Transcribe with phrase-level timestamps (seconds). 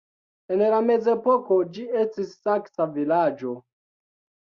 [0.55, 3.57] En la mezepoko ĝi estis saksa vilaĝo.